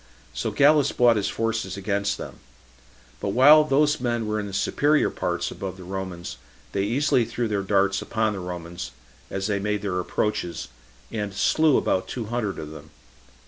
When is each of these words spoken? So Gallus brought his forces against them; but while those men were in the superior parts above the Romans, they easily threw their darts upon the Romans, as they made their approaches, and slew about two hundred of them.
So 0.33 0.49
Gallus 0.49 0.91
brought 0.91 1.15
his 1.15 1.29
forces 1.29 1.77
against 1.77 2.17
them; 2.17 2.39
but 3.19 3.33
while 3.33 3.63
those 3.63 3.99
men 3.99 4.25
were 4.25 4.39
in 4.39 4.47
the 4.47 4.51
superior 4.51 5.11
parts 5.11 5.51
above 5.51 5.77
the 5.77 5.83
Romans, 5.83 6.37
they 6.71 6.81
easily 6.81 7.23
threw 7.23 7.47
their 7.47 7.61
darts 7.61 8.01
upon 8.01 8.33
the 8.33 8.39
Romans, 8.39 8.89
as 9.29 9.45
they 9.45 9.59
made 9.59 9.83
their 9.83 9.99
approaches, 9.99 10.69
and 11.11 11.35
slew 11.35 11.77
about 11.77 12.07
two 12.07 12.25
hundred 12.25 12.57
of 12.57 12.71
them. 12.71 12.89